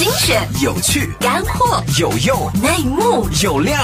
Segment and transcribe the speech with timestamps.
[0.00, 3.76] 精选、有趣、干货、有用、内幕、有料，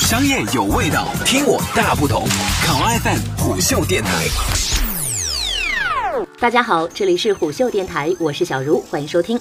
[0.00, 2.26] 商业有味道，听我大不同。
[2.64, 4.24] 考 FM 虎嗅电台。
[6.40, 9.38] 大家好，这里是虎嗅电台，我是小茹，欢迎收听。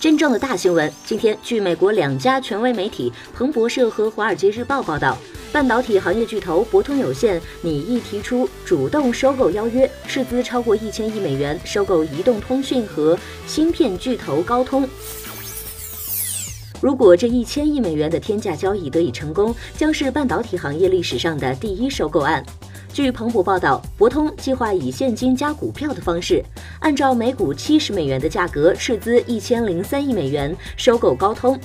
[0.00, 5.16] 真正的大新闻，今天据美国两家权威媒体彭博社和华尔街日报报道，
[5.52, 13.16] 半导体行业巨头博通有限拟议提出主动收购邀约，斥资超过一千亿美元收购移动通讯和
[13.46, 14.88] 芯片巨头高通。
[16.80, 22.44] 如果这一千亿美元的天价交易得以成功，将是半导体行业历史上的第一收购案。
[22.92, 26.42] 据彭博报道，博通计划以现金加股票的方式，
[26.80, 31.58] 按照每股七十美元的价格斥资一千零三亿美元收购高通。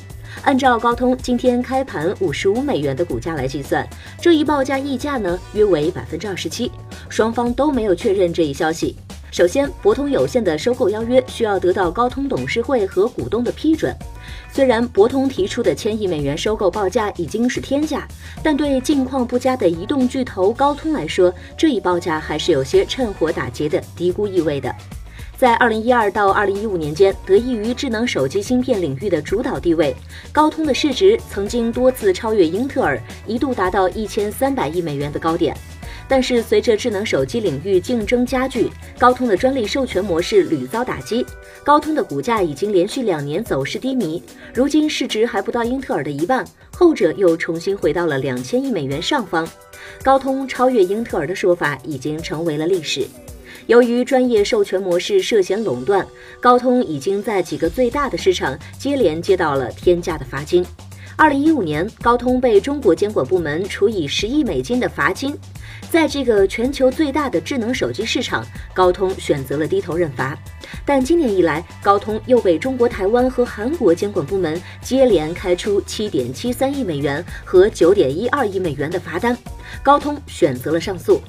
[0.43, 3.87] 按照高通今天开盘五十五美元的股价来计算，
[4.19, 6.71] 这一报价溢价呢约为百分之二十七。
[7.07, 8.95] 双方都没有确认这一消息。
[9.33, 13.91] 首先，博通有限的收购邀约需要得到高通董事会和股东的批准。
[14.51, 18.07] 虽然博通提出的千亿美元收购报价已经是天价，
[18.43, 24.71] 但对境况不佳的移动巨头高通来说，这一报价还是有些趁火打劫的低估意味的。
[25.35, 29.95] 在二零一二到二零一五年间，得益于智能手机芯片领域的主导地位，
[30.31, 35.57] 高通的市值曾经多次超越英特尔，一度达到一千三百亿美元的高点。
[36.13, 38.69] 但是随着智能手机领域竞争加剧，
[38.99, 41.25] 高通的专利授权模式屡遭打击，
[41.63, 44.21] 高通的股价已经连续两年走势低迷，
[44.53, 49.49] 如今市值还不到英特尔的一半，后者又重新回到了两千亿美元上方，
[50.03, 53.07] 高通超越英特尔的说法已经成为了历史。
[53.65, 56.05] 由于专业授权模式涉嫌垄断，
[56.39, 60.63] 高通已经在几个最大的市场接连接到了天价的罚金。
[61.15, 65.37] 二零一五年，高通被中国监管部门处以十亿美金的罚金。
[65.89, 68.43] 在这个全球最大的智能手机市场，
[68.73, 70.35] 高通选择了低头认罚。
[70.83, 79.37] 但今年以来，高通又被中国台湾和韩国监管部门接连开出七点七三亿美元和九点一二亿美元的罚单，
[79.83, 81.21] 高通选择了上诉。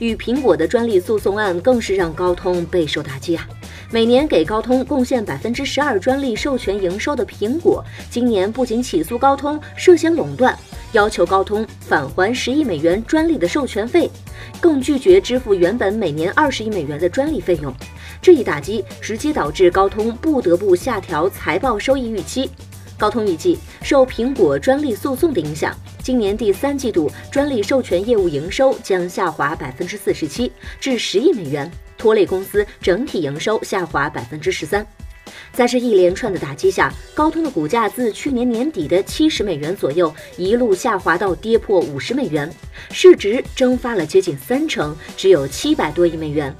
[0.00, 3.48] 与苹果的专利诉讼案更是让高通备受打击啊！
[3.92, 10.56] 每年给高通贡献百分之十二专利授权营收的苹果，今年不仅起诉高通涉嫌垄断，
[10.92, 14.08] 要求高通返还十亿美元专利的授权费，
[14.60, 17.74] 更拒绝支付原本每年二十亿美元的专利费用。
[18.22, 22.48] 这一打击直接导致高通不得不下调财报收益预期。
[22.96, 30.50] 高通预计，受苹果专利诉讼的影响，今年第三季度专利授权业务营收将下滑百分之四十七，
[30.80, 31.70] 至十亿美元。
[31.98, 34.86] 拖累公司整体营收下滑百分之十三，
[35.52, 42.50] 在这一连串的打击下，高通的股价自去年年底的七十美元左右，一路下滑到跌破五十美元，
[42.90, 46.54] 市值蒸发了接近三成，只有七百多亿美元。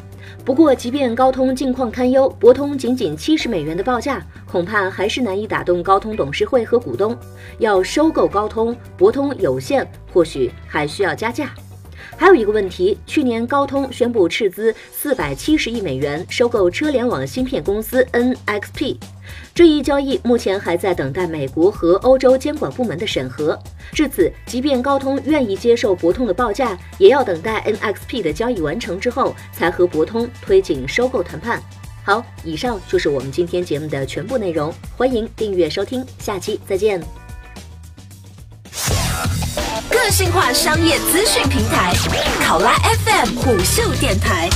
[0.44, 7.16] 不过，即便高通境况堪忧，博通仅仅七十美元的报价，恐怕还是难以打动高通董事会和股东。
[7.58, 11.50] 要收购高通，博通有限，或许还需要加价。
[12.20, 18.98] 还有一个问题，去年高通宣布斥资四百七十亿美元收购车联网芯片公司 NXP，
[19.54, 23.58] 这一交易目前还在等待美国和欧洲监管部门的审核。
[23.92, 31.58] 至此，即便高通愿意接受博通的报价，也要等待 NXP 的交易完成之后，才和博通推进收购谈判。
[32.04, 37.19] 好，以上就是我们今天节目的全部内容，欢迎订阅收听，下期再见。
[40.10, 41.94] 个性化商业资讯平台，
[42.44, 42.72] 考拉
[43.06, 44.50] FM 虎嗅电台。